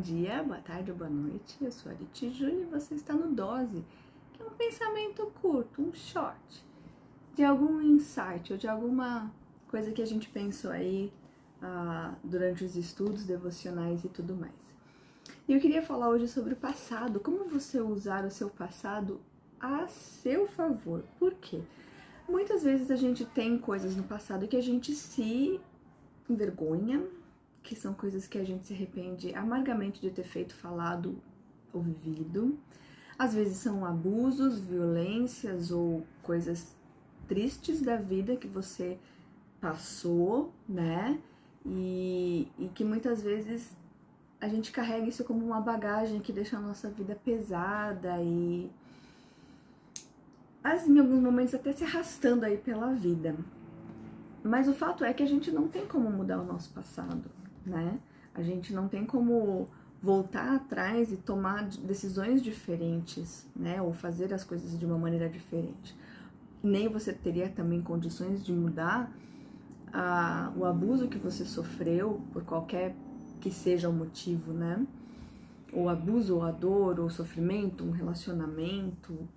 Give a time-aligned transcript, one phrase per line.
[0.00, 1.56] dia, boa tarde ou boa noite.
[1.60, 3.84] Eu sou a Ariti Júlia e você está no Dose,
[4.32, 6.64] que é um pensamento curto, um short,
[7.34, 9.30] de algum insight ou de alguma
[9.68, 11.12] coisa que a gente pensou aí
[11.62, 14.54] uh, durante os estudos devocionais e tudo mais.
[15.46, 19.20] E eu queria falar hoje sobre o passado, como você usar o seu passado
[19.60, 21.04] a seu favor.
[21.18, 21.60] Por quê?
[22.26, 25.60] Muitas vezes a gente tem coisas no passado que a gente se
[26.28, 27.04] envergonha,
[27.62, 31.16] que são coisas que a gente se arrepende amargamente de ter feito, falado
[31.72, 32.58] ou vivido.
[33.18, 36.74] Às vezes são abusos, violências ou coisas
[37.28, 38.98] tristes da vida que você
[39.60, 41.18] passou, né?
[41.64, 43.76] E, e que muitas vezes
[44.40, 48.70] a gente carrega isso como uma bagagem que deixa a nossa vida pesada e
[50.64, 53.36] assim, em alguns momentos até se arrastando aí pela vida.
[54.42, 57.30] Mas o fato é que a gente não tem como mudar o nosso passado,
[57.70, 57.98] né?
[58.34, 59.68] A gente não tem como
[60.02, 63.80] voltar atrás e tomar decisões diferentes, né?
[63.80, 65.96] Ou fazer as coisas de uma maneira diferente.
[66.62, 69.10] Nem você teria também condições de mudar
[69.92, 72.94] a, o abuso que você sofreu, por qualquer
[73.40, 74.86] que seja o motivo, né?
[75.72, 79.28] O abuso, ou a dor, ou sofrimento, um relacionamento,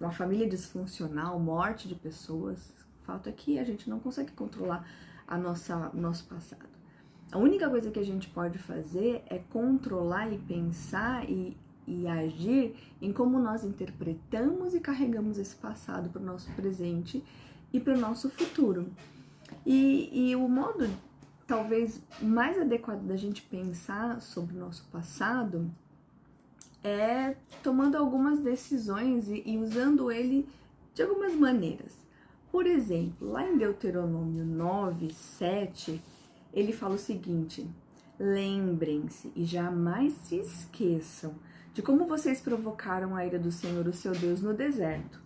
[0.00, 2.72] uma família disfuncional, morte de pessoas.
[3.02, 4.86] O fato é que a gente não consegue controlar
[5.26, 6.77] a nossa, o nosso passado.
[7.30, 12.74] A única coisa que a gente pode fazer é controlar e pensar e, e agir
[13.02, 17.22] em como nós interpretamos e carregamos esse passado para o nosso presente
[17.72, 18.88] e para o nosso futuro.
[19.66, 20.88] E, e o modo
[21.46, 25.70] talvez mais adequado da gente pensar sobre o nosso passado
[26.82, 30.48] é tomando algumas decisões e, e usando ele
[30.94, 31.96] de algumas maneiras.
[32.50, 36.00] Por exemplo, lá em Deuteronômio 9, 7,
[36.58, 37.66] ele fala o seguinte:
[38.18, 41.34] Lembrem-se e jamais se esqueçam
[41.72, 45.20] de como vocês provocaram a ira do Senhor, o seu Deus, no deserto.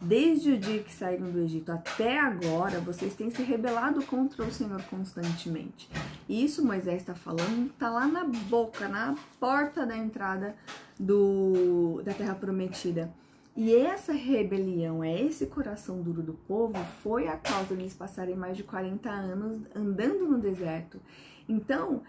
[0.00, 4.50] Desde o dia que saíram do Egito até agora, vocês têm se rebelado contra o
[4.50, 5.90] Senhor constantemente.
[6.28, 10.54] Isso Moisés está falando, está lá na boca, na porta da entrada
[10.98, 13.12] do, da Terra Prometida.
[13.60, 18.36] E essa rebelião, é esse coração duro do povo, foi a causa de eles passarem
[18.36, 21.00] mais de 40 anos andando no deserto.
[21.48, 22.02] Então,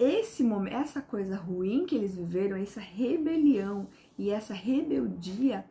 [0.00, 3.86] esse essa coisa ruim que eles viveram, essa rebelião
[4.18, 5.64] e essa rebeldia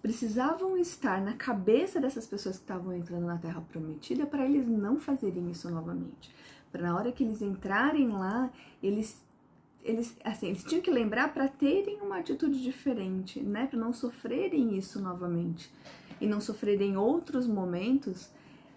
[0.00, 4.98] precisavam estar na cabeça dessas pessoas que estavam entrando na Terra Prometida para eles não
[4.98, 6.34] fazerem isso novamente.
[6.72, 8.50] Para na hora que eles entrarem lá,
[8.82, 9.22] eles
[9.82, 14.76] eles assim, eles tinham que lembrar para terem uma atitude diferente, né, para não sofrerem
[14.76, 15.70] isso novamente
[16.20, 18.30] e não sofrerem outros momentos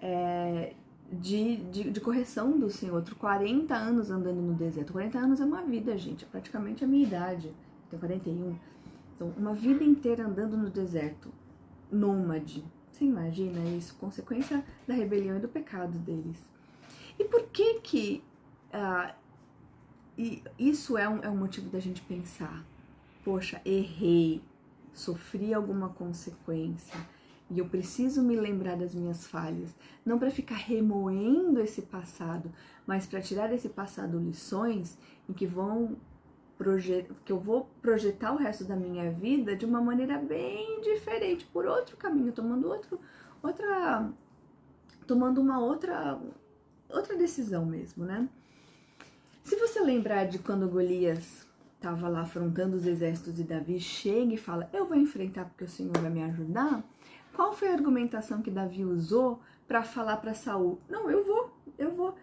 [0.00, 0.74] é,
[1.10, 2.96] de, de, de, correção do Senhor.
[2.96, 4.92] Outro 40 anos andando no deserto.
[4.92, 7.48] 40 anos é uma vida, gente, é praticamente a minha idade.
[7.92, 8.56] Eu tenho 41.
[9.16, 11.30] Então, uma vida inteira andando no deserto,
[11.90, 12.64] nômade.
[12.92, 13.94] Você imagina isso?
[13.96, 16.38] Consequência da rebelião e do pecado deles.
[17.18, 18.22] E por que que
[18.72, 19.14] uh,
[20.16, 22.64] e isso é um, é um motivo da gente pensar?
[23.24, 24.42] Poxa, errei,
[24.92, 26.98] sofri alguma consequência
[27.50, 29.74] e eu preciso me lembrar das minhas falhas,
[30.06, 32.52] não para ficar remoendo esse passado,
[32.86, 34.96] mas para tirar desse passado lições
[35.28, 35.96] em que vão
[37.24, 41.64] que eu vou projetar o resto da minha vida de uma maneira bem diferente, por
[41.64, 43.00] outro caminho, tomando outro,
[43.42, 44.12] outra,
[45.06, 46.20] tomando uma outra,
[46.90, 48.28] outra decisão mesmo, né?
[49.50, 51.44] Se você lembrar de quando Golias
[51.74, 55.68] estava lá afrontando os exércitos e Davi chega e fala: Eu vou enfrentar porque o
[55.68, 56.84] Senhor vai me ajudar.
[57.34, 60.80] Qual foi a argumentação que Davi usou para falar para Saul?
[60.88, 62.14] Não, eu vou, eu vou.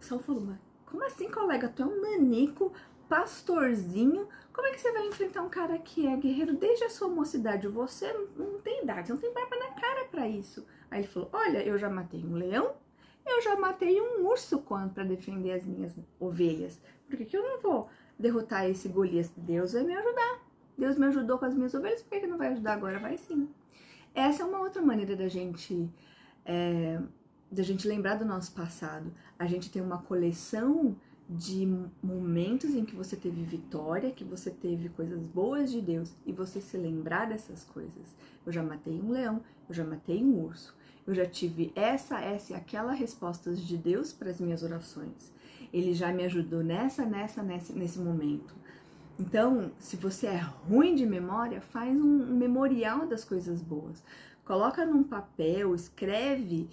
[0.00, 0.56] Saul falou: Mas
[0.86, 1.68] como assim, colega?
[1.68, 2.72] Tu é um manico
[3.06, 7.08] pastorzinho, como é que você vai enfrentar um cara que é guerreiro desde a sua
[7.08, 7.68] mocidade?
[7.68, 10.66] Você não tem idade, não tem barba na cara para isso.
[10.90, 12.72] Aí ele falou: Olha, eu já matei um leão,
[13.26, 16.80] eu já matei um urso quando para defender as minhas ovelhas.
[17.06, 17.88] Por que, que eu não vou
[18.18, 19.30] derrotar esse Golias?
[19.36, 20.42] Deus vai me ajudar.
[20.76, 22.98] Deus me ajudou com as minhas ovelhas, por que, que não vai ajudar agora?
[22.98, 23.48] Vai sim.
[24.14, 25.88] Essa é uma outra maneira da gente.
[26.44, 27.00] É,
[27.52, 29.12] da gente lembrar do nosso passado.
[29.38, 30.96] A gente tem uma coleção
[31.28, 31.66] de
[32.02, 36.60] momentos em que você teve vitória, que você teve coisas boas de Deus e você
[36.60, 38.16] se lembrar dessas coisas.
[38.44, 40.74] Eu já matei um leão, eu já matei um urso,
[41.06, 45.32] eu já tive essa, essa e aquela respostas de Deus para as minhas orações.
[45.72, 48.54] Ele já me ajudou nessa, nessa, nessa nesse momento.
[49.18, 54.02] Então, se você é ruim de memória, faz um memorial das coisas boas.
[54.44, 56.68] Coloca num papel, escreve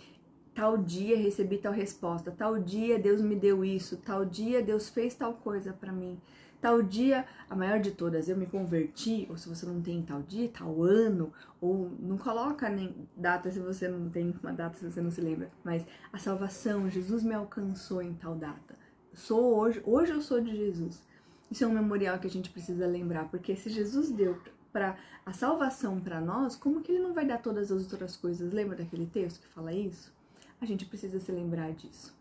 [0.53, 5.15] tal dia recebi tal resposta, tal dia Deus me deu isso, tal dia Deus fez
[5.15, 6.19] tal coisa para mim.
[6.61, 10.21] Tal dia, a maior de todas, eu me converti, ou se você não tem tal
[10.21, 14.83] dia, tal ano, ou não coloca nem data se você não tem uma data, se
[14.83, 18.77] você não se lembra, mas a salvação, Jesus me alcançou em tal data.
[19.13, 21.01] Sou hoje, hoje eu sou de Jesus.
[21.49, 24.37] Isso é um memorial que a gente precisa lembrar, porque se Jesus deu
[24.71, 28.51] para a salvação para nós, como que ele não vai dar todas as outras coisas?
[28.53, 30.13] Lembra daquele texto que fala isso?
[30.59, 32.13] A gente precisa se lembrar disso.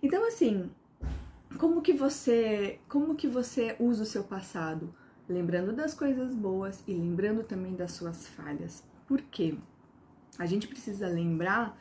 [0.00, 0.70] Então assim,
[1.56, 4.92] como que você, como que você usa o seu passado?
[5.28, 8.84] Lembrando das coisas boas e lembrando também das suas falhas.
[9.06, 9.56] Por quê?
[10.38, 11.76] A gente precisa lembrar,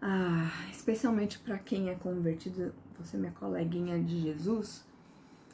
[0.00, 4.84] ah, especialmente para quem é convertido, você minha coleguinha de Jesus,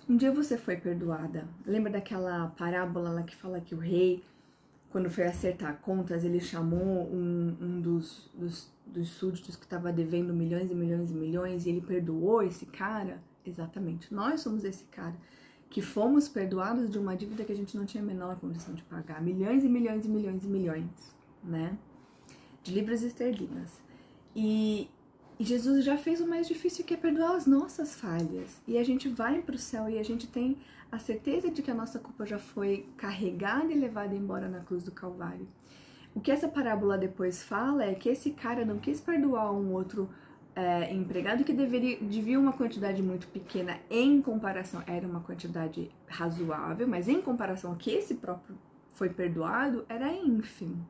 [0.09, 1.49] um dia você foi perdoada.
[1.65, 4.23] Lembra daquela parábola lá que fala que o rei,
[4.97, 10.33] quando foi acertar contas, ele chamou um, um dos, dos, dos súditos que estava devendo
[10.33, 13.23] milhões e milhões e milhões e ele perdoou esse cara?
[13.45, 14.15] Exatamente.
[14.15, 15.15] Nós somos esse cara
[15.69, 18.83] que fomos perdoados de uma dívida que a gente não tinha a menor condição de
[18.85, 19.21] pagar.
[19.21, 21.15] Milhões e milhões e milhões e milhões,
[21.45, 21.77] né?
[22.63, 23.79] De libras esterlinas.
[24.35, 24.89] E,
[25.39, 28.63] e Jesus já fez o mais difícil que é perdoar as nossas falhas.
[28.67, 30.57] E a gente vai para o céu e a gente tem
[30.91, 34.83] a certeza de que a nossa culpa já foi carregada e levada embora na cruz
[34.83, 35.47] do Calvário.
[36.15, 40.09] O que essa parábola depois fala é que esse cara não quis perdoar um outro
[40.55, 46.89] é, empregado que deveria devia uma quantidade muito pequena em comparação, era uma quantidade razoável,
[46.89, 48.57] mas em comparação ao que esse próprio
[48.95, 50.89] foi perdoado, era ínfimo.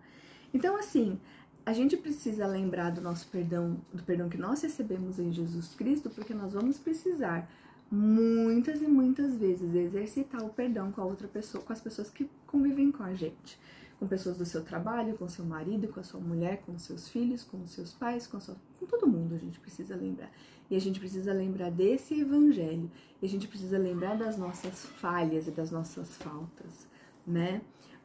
[0.54, 1.18] Então, assim,
[1.66, 6.08] a gente precisa lembrar do nosso perdão, do perdão que nós recebemos em Jesus Cristo,
[6.08, 7.50] porque nós vamos precisar
[7.90, 12.28] muitas e muitas vezes exercitar o perdão com a outra pessoa, com as pessoas que
[12.46, 13.58] convivem com a gente,
[13.98, 17.42] com pessoas do seu trabalho, com seu marido, com a sua mulher, com seus filhos,
[17.44, 20.30] com seus pais, com, sua, com todo mundo a gente precisa lembrar.
[20.68, 22.90] E a gente precisa lembrar desse evangelho,
[23.22, 26.88] e a gente precisa lembrar das nossas falhas e das nossas faltas,
[27.26, 27.62] né?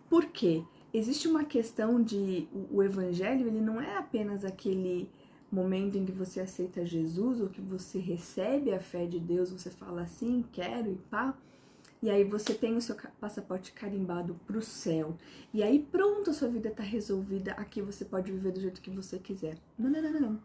[0.08, 0.64] Por quê?
[0.94, 5.10] existe uma questão de o, o evangelho, ele não é apenas aquele
[5.52, 9.70] momento em que você aceita Jesus ou que você recebe a fé de Deus, você
[9.70, 11.36] fala assim, quero e pá,
[12.02, 15.16] e aí você tem o seu passaporte carimbado para o céu.
[15.54, 18.90] E aí pronto, a sua vida está resolvida, aqui você pode viver do jeito que
[18.90, 19.58] você quiser.
[19.78, 20.40] Não, não, não, não.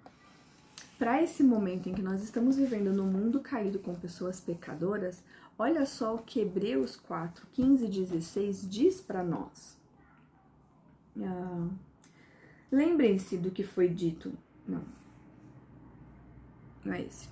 [0.99, 5.23] Para esse momento em que nós estamos vivendo no mundo caído com pessoas pecadoras,
[5.59, 9.77] olha só o que Hebreus 4, 15 e 16 diz para nós.
[11.21, 11.69] Ah,
[12.71, 14.33] Lembrem-se do que foi dito.
[16.87, 16.95] Não.
[16.95, 17.29] É esse.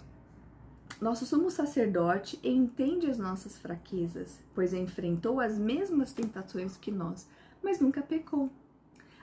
[1.00, 7.28] Nosso sumo sacerdote entende as nossas fraquezas, pois enfrentou as mesmas tentações que nós,
[7.62, 8.50] mas nunca pecou.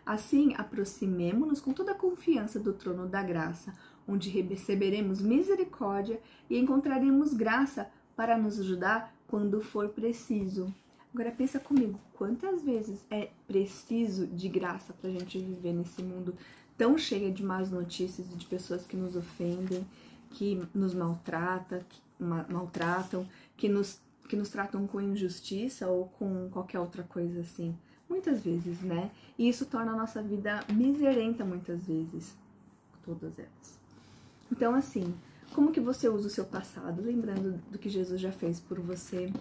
[0.06, 3.74] Assim, aproximemo-nos com toda a confiança do trono da graça,
[4.08, 6.20] onde receberemos misericórdia
[6.50, 10.74] e encontraremos graça para nos ajudar quando for preciso.
[11.14, 16.36] Agora pensa comigo, quantas vezes é preciso de graça para a gente viver nesse mundo
[16.78, 19.86] tão cheio de más notícias e de pessoas que nos ofendem,
[20.32, 23.26] que nos maltrata, que ma maltratam,
[23.58, 27.76] que nos, que nos tratam com injustiça ou com qualquer outra coisa assim.
[28.10, 29.12] Muitas vezes, né?
[29.38, 32.36] E isso torna a nossa vida miserenta muitas vezes.
[33.06, 33.80] Todas elas.
[34.52, 35.14] Então, assim,
[35.54, 37.02] como que você usa o seu passado?
[37.02, 39.32] Lembrando do que Jesus já fez por você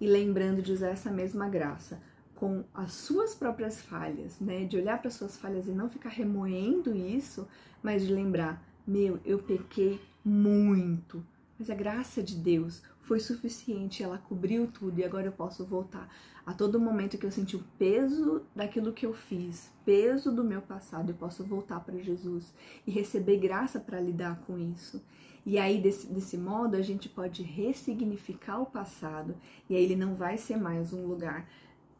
[0.00, 2.00] e lembrando de usar essa mesma graça
[2.34, 4.64] com as suas próprias falhas, né?
[4.64, 7.46] De olhar para suas falhas e não ficar remoendo isso,
[7.82, 11.24] mas de lembrar, meu, eu pequei muito,
[11.58, 16.08] mas a graça de Deus foi suficiente, ela cobriu tudo e agora eu posso voltar.
[16.44, 20.60] A todo momento que eu senti o peso daquilo que eu fiz, peso do meu
[20.60, 22.52] passado, eu posso voltar para Jesus
[22.86, 25.02] e receber graça para lidar com isso.
[25.46, 29.34] E aí, desse, desse modo, a gente pode ressignificar o passado,
[29.68, 31.48] e aí ele não vai ser mais um lugar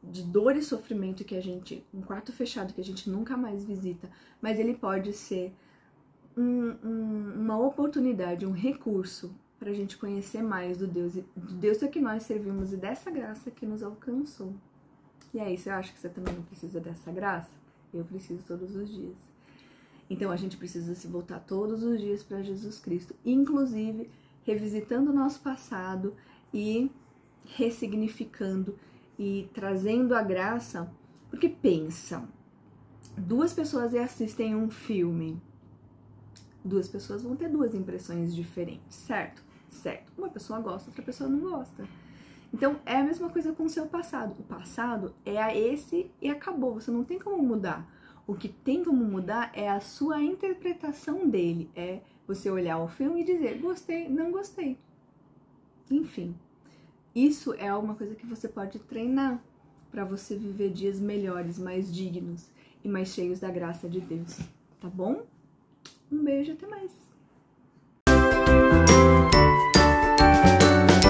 [0.02, 3.64] de dor e sofrimento que a gente, um quarto fechado que a gente nunca mais
[3.64, 4.10] visita,
[4.40, 5.54] mas ele pode ser
[6.36, 11.82] um, um, uma oportunidade, um recurso para a gente conhecer mais do Deus, do Deus
[11.82, 14.52] a que nós servimos e dessa graça que nos alcançou.
[15.32, 17.50] E isso, eu acho que você também não precisa dessa graça?
[17.92, 19.16] Eu preciso todos os dias.
[20.08, 24.10] Então a gente precisa se voltar todos os dias para Jesus Cristo, inclusive
[24.44, 26.14] revisitando o nosso passado
[26.52, 26.90] e
[27.44, 28.78] ressignificando
[29.18, 30.90] e trazendo a graça,
[31.30, 32.22] porque pensa,
[33.16, 35.40] duas pessoas assistem um filme,
[36.64, 39.42] duas pessoas vão ter duas impressões diferentes, certo?
[39.68, 40.12] Certo.
[40.16, 41.86] Uma pessoa gosta, outra pessoa não gosta.
[42.52, 44.40] Então é a mesma coisa com o seu passado.
[44.40, 46.74] O passado é a esse e acabou.
[46.74, 47.88] Você não tem como mudar.
[48.26, 51.70] O que tem como mudar é a sua interpretação dele.
[51.74, 54.78] É você olhar o filme e dizer gostei, não gostei.
[55.90, 56.34] Enfim,
[57.14, 59.40] Isso é uma coisa que você pode treinar
[59.90, 62.50] para você viver dias melhores, mais dignos
[62.82, 64.40] e mais cheios da graça de Deus,
[64.80, 65.24] tá bom?
[66.10, 67.13] Um beijo, até mais!